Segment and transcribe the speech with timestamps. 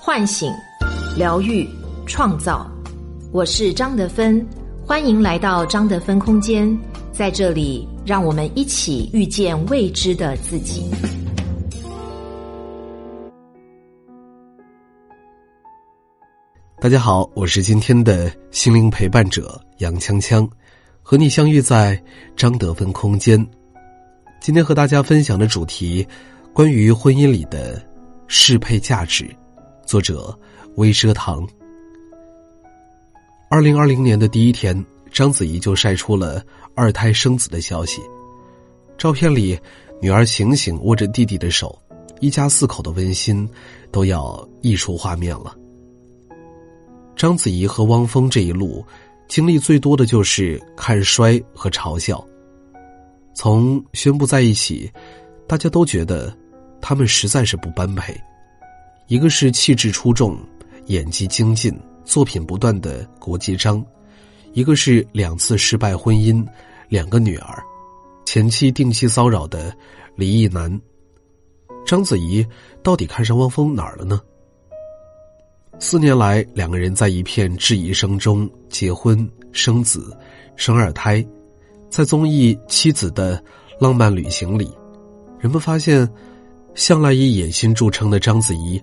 [0.00, 0.50] 唤醒、
[1.16, 1.68] 疗愈、
[2.06, 2.70] 创造。
[3.32, 4.46] 我是张德芬，
[4.86, 6.78] 欢迎来到张德芬空间。
[7.12, 10.88] 在这里，让我们一起遇见未知的自己。
[16.80, 20.48] 大家好，我是今天的心灵陪伴者杨锵锵，
[21.02, 22.00] 和你相遇在
[22.36, 23.44] 张德芬空间。
[24.40, 26.06] 今天和大家分享的主题，
[26.54, 27.82] 关于婚姻里的
[28.28, 29.28] 适配价值。
[29.88, 30.38] 作者
[30.76, 31.48] 微奢堂。
[33.48, 38.02] 二零二零年的第一天，章子怡就晒出了二胎生子的消息。
[38.98, 39.58] 照片里，
[40.02, 41.80] 女儿醒醒握着弟弟的手，
[42.20, 43.48] 一家四口的温馨
[43.90, 45.56] 都要溢出画面了。
[47.16, 48.84] 章子怡和汪峰这一路，
[49.26, 52.22] 经历最多的就是看衰和嘲笑。
[53.34, 54.92] 从宣布在一起，
[55.46, 56.30] 大家都觉得
[56.78, 58.14] 他们实在是不般配。
[59.08, 60.38] 一个是气质出众、
[60.86, 63.82] 演技精进、作品不断的国际章，
[64.52, 66.46] 一个是两次失败婚姻、
[66.90, 67.64] 两个女儿、
[68.26, 69.74] 前妻定期骚扰的
[70.14, 70.78] 离异男。
[71.86, 72.46] 章子怡
[72.82, 74.20] 到底看上汪峰哪儿了呢？
[75.78, 80.14] 四年来，两个人在一片质疑声中结婚、生子、
[80.54, 81.26] 生二胎，
[81.88, 83.42] 在综艺《妻子的
[83.80, 84.70] 浪漫旅行》里，
[85.40, 86.06] 人们发现，
[86.78, 88.80] 向来以野心著称的章子怡，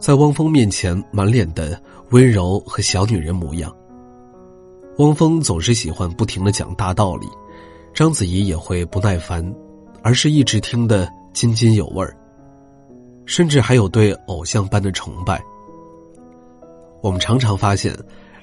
[0.00, 3.72] 在汪峰面前满脸的温柔和小女人模样。
[4.96, 7.28] 汪峰总是喜欢不停的讲大道理，
[7.94, 9.54] 章子怡也会不耐烦，
[10.02, 12.16] 而是一直听得津津有味儿，
[13.24, 15.40] 甚至还有对偶像般的崇拜。
[17.02, 17.96] 我们常常发现，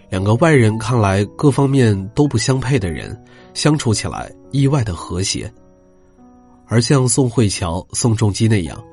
[0.09, 3.21] 两个外人看来各方面都不相配的人，
[3.53, 5.53] 相处起来意外的和谐。
[6.67, 8.83] 而像宋慧乔、宋仲基那样，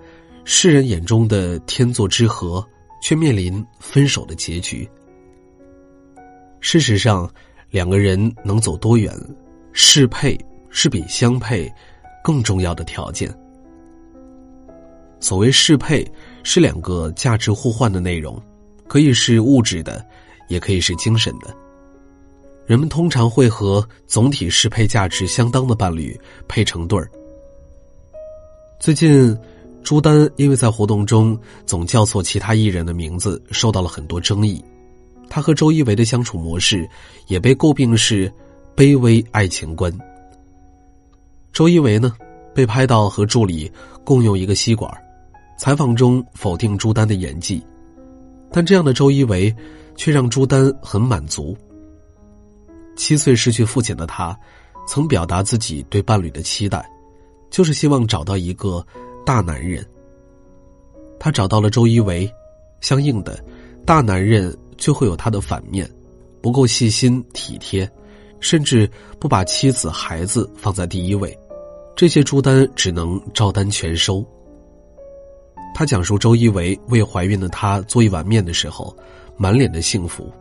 [0.45, 2.65] 世人眼中的天作之合，
[3.03, 4.89] 却面临分手的结局。
[6.61, 7.29] 事实上，
[7.71, 9.13] 两个人能走多远，
[9.73, 10.39] 适配
[10.71, 11.73] 是比相配
[12.23, 13.33] 更重要的条件。
[15.19, 16.07] 所谓适配，
[16.43, 18.41] 是两个价值互换的内容。
[18.89, 20.05] 可以是物质的，
[20.49, 21.57] 也可以是精神的。
[22.67, 27.11] 人们通常会和总体适配价值相当的伴侣配成对儿。
[28.83, 29.39] 最近，
[29.85, 34.61] 朱丹因为在活动中总叫错其他艺人的名字，受到了很多争议。
[35.31, 36.85] 他和周一围的相处模式
[37.29, 38.29] 也被诟病是
[38.75, 39.97] 卑微爱情观。
[41.53, 42.13] 周一围呢，
[42.53, 43.71] 被拍到和助理
[44.03, 44.93] 共用一个吸管，
[45.57, 47.65] 采访中否定朱丹的演技。
[48.51, 49.55] 但这样的周一围，
[49.95, 51.57] 却让朱丹很满足。
[52.97, 54.37] 七岁失去父亲的他，
[54.89, 56.85] 曾表达自己对伴侣的期待，
[57.53, 58.85] 就是希望找到一个
[59.25, 59.87] 大男人。
[61.21, 62.29] 他找到了周一围，
[62.81, 63.39] 相应的，
[63.87, 65.89] 大男人就会有他的反面，
[66.41, 67.89] 不够细心体贴，
[68.41, 71.39] 甚至不把妻子孩子放在第一位。
[71.95, 74.27] 这些朱丹只能照单全收。
[75.75, 78.97] 他讲述周一围为怀孕的她做一碗面的时候，
[79.37, 80.33] 满脸的幸福。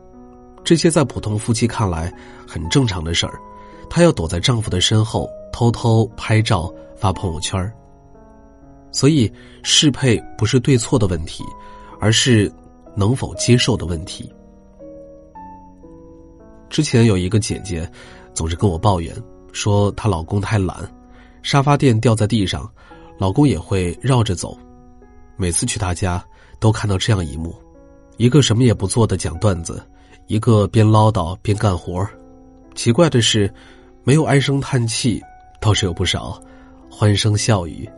[0.63, 2.11] 这些在普通夫妻看来
[2.47, 3.39] 很正常的事儿，
[3.89, 7.59] 她要躲在丈夫的身后偷偷拍照发朋友圈
[8.91, 9.31] 所以，
[9.63, 11.43] 适配不是对错的问题，
[11.99, 12.51] 而是
[12.95, 14.31] 能否接受的问题。
[16.69, 17.89] 之前有一个姐姐，
[18.33, 19.15] 总是跟我抱怨
[19.51, 20.77] 说她老公太懒，
[21.41, 22.69] 沙发垫掉在地上，
[23.17, 24.57] 老公也会绕着走。
[25.37, 26.23] 每次去他家，
[26.59, 27.55] 都看到这样一幕：
[28.17, 29.81] 一个什么也不做的讲段子，
[30.27, 32.05] 一个边唠叨边干活。
[32.75, 33.51] 奇怪的是，
[34.03, 35.21] 没有唉声叹气，
[35.59, 36.41] 倒是有不少
[37.01, 37.89] 欢声笑语。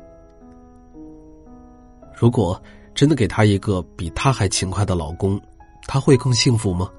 [2.16, 2.58] 如果
[2.96, 5.38] 真的给他一个比他还勤快的老公，
[5.86, 6.90] 他会更幸福吗？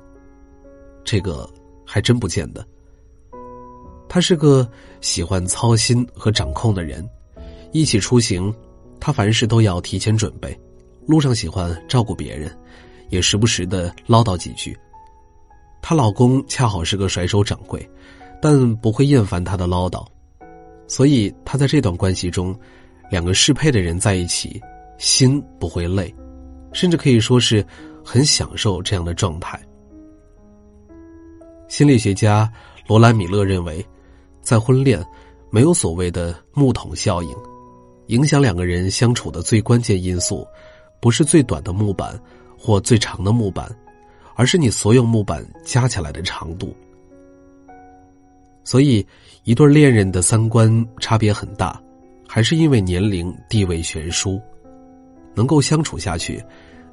[1.02, 1.48] 这个
[1.82, 2.62] 还真不见得。
[4.06, 4.68] 他是个
[5.00, 7.08] 喜欢操心和掌控的人，
[7.72, 8.54] 一起出行。
[9.00, 10.54] 她凡事都要提前准备，
[11.06, 12.54] 路上喜欢照顾别人，
[13.08, 14.78] 也时不时的唠叨几句。
[15.80, 17.90] 她老公恰好是个甩手掌柜，
[18.42, 20.06] 但不会厌烦她的唠叨，
[20.86, 22.54] 所以他在这段关系中，
[23.10, 24.60] 两个适配的人在一起，
[24.98, 26.14] 心不会累，
[26.72, 27.64] 甚至可以说是
[28.04, 29.60] 很享受这样的状态。
[31.68, 32.50] 心理学家
[32.86, 33.84] 罗兰·米勒认为，
[34.42, 35.02] 在婚恋，
[35.50, 37.34] 没有所谓的木桶效应。
[38.08, 40.46] 影响两个人相处的最关键因素，
[41.00, 42.20] 不是最短的木板
[42.58, 43.74] 或最长的木板，
[44.34, 46.76] 而是你所有木板加起来的长度。
[48.64, 49.06] 所以，
[49.44, 51.80] 一对恋人的三观差别很大，
[52.26, 54.40] 还是因为年龄、地位悬殊。
[55.36, 56.42] 能够相处下去，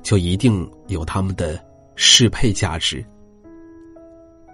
[0.02, 1.64] 就一定有他们的
[1.96, 3.06] 适配价值。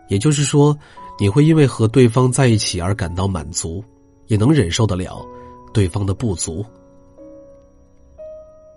[0.10, 0.78] 也就是说，
[1.18, 3.84] 你会因为和对方在一起而感到满足，
[4.28, 5.26] 也能忍受得了
[5.74, 6.66] 对方的不足。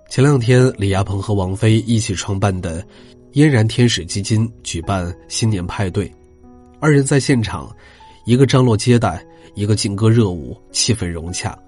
[0.09, 2.85] 前两天，李亚鹏和王菲一起创办的
[3.33, 6.13] 嫣然天使基金举办新年派对，
[6.81, 7.69] 二人在现场，
[8.31, 9.21] 一个张罗接待，
[9.57, 11.59] 一个劲歌热舞，气氛融洽。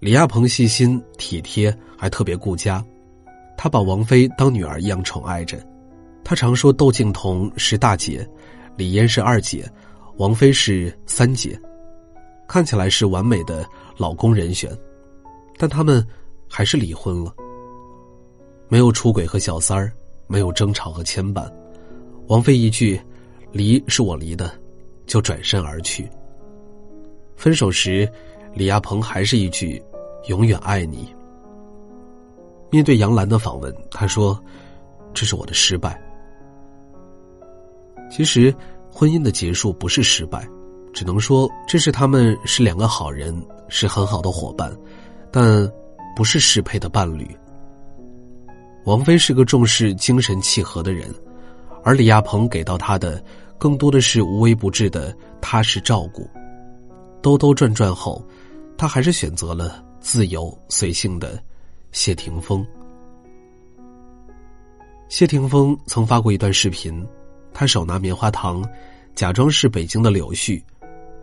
[0.00, 2.84] 李亚鹏细心体贴，还特别顾家，
[3.56, 5.64] 他把王菲当女儿一样宠爱着。
[6.24, 8.28] 他常说窦靖童是大姐，
[8.76, 9.70] 李嫣是二姐，
[10.16, 11.56] 王菲是三姐，
[12.48, 13.64] 看起来是完美的
[13.96, 14.76] 老公人选，
[15.58, 16.04] 但他们
[16.48, 17.32] 还是离婚了。
[18.66, 19.92] 没有出轨和小三儿，
[20.26, 21.48] 没有争吵和牵绊，
[22.26, 23.00] 王菲一句
[23.52, 24.52] “离是我离的”，
[25.06, 26.08] 就转身而去。
[27.36, 28.08] 分手时，
[28.54, 29.82] 李亚鹏还是一句
[30.28, 31.14] “永远爱你”。
[32.70, 34.38] 面对杨澜的访问，他说
[35.14, 36.00] ：“这是我的失败。”
[38.10, 38.54] 其实，
[38.90, 40.46] 婚姻的结束不是失败，
[40.92, 43.34] 只能说这是他们是两个好人，
[43.68, 44.74] 是很好的伙伴，
[45.30, 45.70] 但
[46.14, 47.28] 不是适配的伴侣。
[48.84, 51.12] 王菲是个重视精神契合的人，
[51.82, 53.22] 而李亚鹏给到她的
[53.58, 56.28] 更多的是无微不至的踏实照顾。
[57.22, 58.22] 兜兜转转后，
[58.76, 61.42] 他还是选择了自由随性的
[61.92, 62.64] 谢霆锋。
[65.08, 67.06] 谢霆锋曾发过一段视频。
[67.58, 68.62] 他手拿棉花糖，
[69.14, 70.62] 假装是北京的柳絮，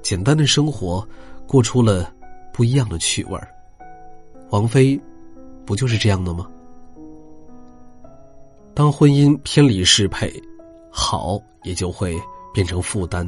[0.02, 1.08] 简单的生活，
[1.46, 2.12] 过出了
[2.52, 3.48] 不一样的趣味儿。
[4.50, 5.00] 王菲，
[5.64, 6.48] 不就是这样的吗？
[8.74, 10.34] 当婚姻偏离适配，
[10.96, 12.22] 好也就会
[12.54, 13.28] 变成负担。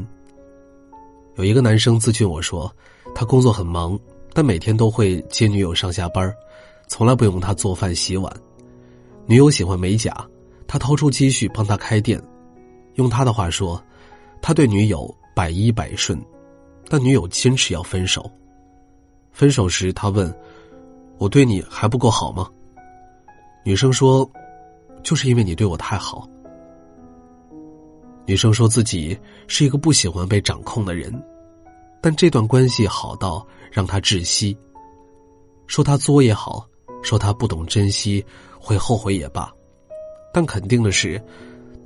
[1.35, 2.71] 有一个男生咨询我说，
[3.15, 4.00] 他工作很忙，
[4.33, 6.31] 但每天都会接女友上下班，
[6.88, 8.31] 从来不用他做饭洗碗。
[9.25, 10.15] 女友喜欢美甲，
[10.67, 12.21] 他掏出积蓄帮她开店。
[12.94, 13.83] 用他的话说，
[14.44, 16.23] 他对女友百依百顺，
[16.88, 18.31] 但女友坚持要分手。
[19.31, 20.33] 分手时，他问
[21.17, 22.47] ：“我对你还不够好吗？”
[23.65, 24.29] 女生说
[25.03, 26.29] ：“就是因为你对我太好。”
[28.25, 29.18] 女生说自己
[29.48, 31.13] 是一个不喜欢被掌控的人，
[32.01, 34.57] 但这段关系好到让她窒息。
[35.68, 36.68] 说他作也好，
[37.01, 38.24] 说他不懂珍惜，
[38.60, 39.51] 会后悔也罢，
[40.33, 41.22] 但肯定的是。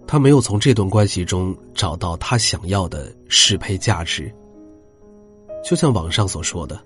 [0.07, 4.33] 他没有从这段关系中找到他想要的适配价值。
[5.63, 6.81] 就像网上所说的：“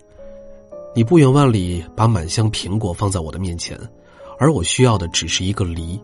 [0.94, 3.80] 你不远万里把满箱苹果放在我的面前，
[4.38, 5.98] 而我需要的只是一个梨。”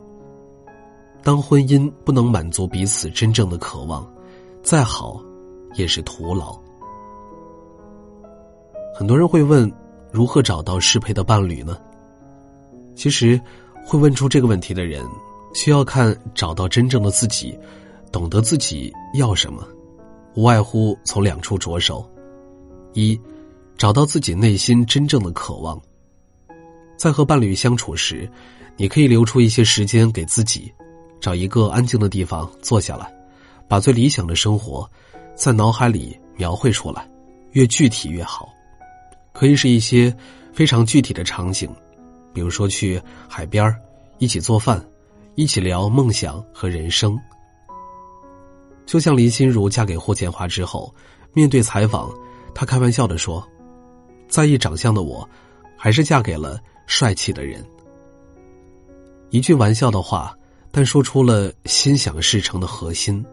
[1.24, 4.07] 当婚姻不能满足彼此真正的渴望，
[4.63, 5.21] 再好
[5.75, 6.57] 也是徒劳。
[8.95, 9.71] 很多人会问：
[10.12, 11.77] 如何找到适配的伴侣呢？
[12.95, 13.39] 其实，
[13.86, 15.06] 会问出这个问题的人。
[15.51, 17.57] 需要看找到真正的自己，
[18.12, 19.68] 懂得自己要什么，
[20.36, 22.07] 无外乎从两处着手：
[22.94, 23.19] 一，
[23.75, 25.81] 找到自己内心真正的渴望。
[26.98, 28.30] 在和伴侣相处时，
[28.77, 30.72] 你可以留出一些时间给自己，
[31.19, 33.12] 找一个安静的地方坐下来，
[33.68, 34.89] 把最理想的生活
[35.36, 37.07] 在脑海里描绘出来，
[37.51, 38.50] 越具体越好。
[39.31, 40.16] 可以是一些
[40.54, 41.69] 非常具体的场景，
[42.33, 43.75] 比如说去海边
[44.18, 44.83] 一起做饭。
[45.36, 47.17] 一起聊梦想和人生，
[48.86, 50.93] 就像林心如嫁给霍建华之后，
[51.32, 52.12] 面对采访，
[52.53, 53.48] 她开玩笑的说
[54.27, 55.25] ：“在意长相的我，
[55.77, 57.63] 还是嫁给了帅气的人。”
[59.32, 60.36] 一句玩笑的话，
[60.71, 63.25] 但说出了心想事成的核心，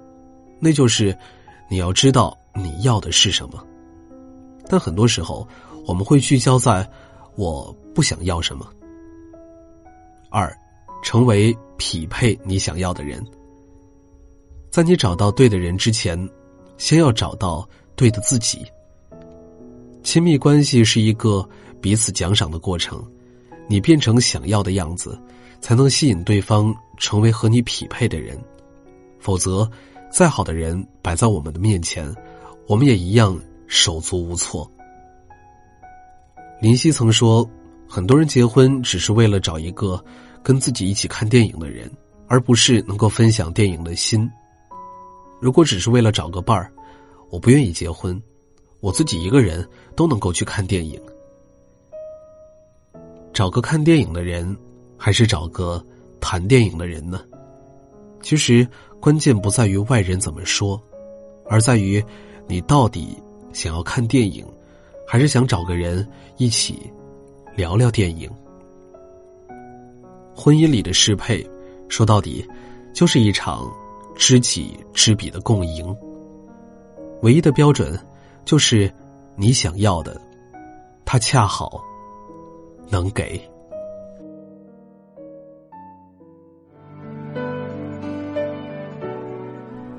[0.59, 1.17] 那就是
[1.69, 3.65] 你要知道你要的是什么。
[4.69, 5.47] 但很多时候，
[5.87, 6.89] 我们会聚焦在
[7.37, 8.67] 我不想要什么。
[10.31, 10.57] 二。
[11.03, 13.25] 成为匹配你想要的人。
[14.71, 16.19] 在你找到对的人之前，
[16.79, 18.67] 先要找到对的自己。
[20.03, 21.49] 亲密关系是一个
[21.81, 23.05] 彼此奖赏的过程，
[23.69, 25.17] 你变成想要的样子，
[25.67, 28.41] 才能吸引对方成为和你匹配的人。
[29.19, 29.69] 否则，
[30.13, 32.15] 再好的人摆在我们的面前，
[32.69, 34.71] 我们也一样手足无措。
[36.61, 37.45] 林夕曾说
[37.89, 40.01] ：“很多人结婚只是为了找一个。”
[40.41, 41.91] 跟自己一起看电影的人，
[42.29, 44.31] 而不是能够分享电影的心。
[45.41, 46.71] 如果只是为了找个伴儿，
[47.29, 48.23] 我不愿意结婚，
[48.79, 51.01] 我自己一个人都能够去看电影。
[53.33, 54.57] 找个看电影的人，
[54.97, 55.83] 还是找个
[56.21, 57.21] 谈电影的人呢？
[58.23, 58.67] 其实
[58.99, 60.81] 关键不在于外人怎么说，
[61.49, 62.05] 而在于
[62.49, 63.17] 你到底
[63.53, 64.45] 想要看电影，
[65.07, 66.91] 还是想找个人一起
[67.55, 68.29] 聊聊电影。
[70.35, 71.47] 婚姻里的适配，
[71.89, 72.47] 说到底，
[72.93, 73.73] 就是一场
[74.17, 75.97] 知己知彼的共赢。
[77.23, 77.99] 唯一的标准，
[78.45, 78.93] 就是
[79.37, 80.21] 你想要的，
[81.05, 81.81] 他恰好
[82.91, 83.41] 能给。